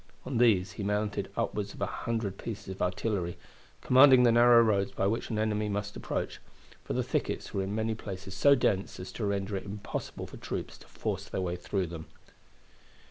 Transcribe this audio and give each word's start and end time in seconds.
On 0.25 0.39
these 0.39 0.71
he 0.71 0.83
mounted 0.83 1.29
upward 1.37 1.71
of 1.75 1.79
a 1.79 1.85
hundred 1.85 2.39
pieces 2.39 2.69
of 2.69 2.81
artillery, 2.81 3.37
commanding 3.81 4.23
the 4.23 4.31
narrow 4.31 4.59
roads 4.63 4.89
by 4.91 5.05
which 5.05 5.29
an 5.29 5.37
enemy 5.37 5.69
must 5.69 5.95
approach, 5.95 6.39
for 6.83 6.93
the 6.93 7.03
thickets 7.03 7.53
were 7.53 7.61
in 7.61 7.75
many 7.75 7.93
places 7.93 8.33
so 8.33 8.55
dense 8.55 8.99
as 8.99 9.11
to 9.11 9.25
render 9.27 9.55
it 9.55 9.63
impossible 9.63 10.25
for 10.25 10.37
troops 10.37 10.79
to 10.79 10.87
force 10.87 11.29
their 11.29 11.41
way 11.41 11.55
through 11.55 11.85
them. 11.85 12.07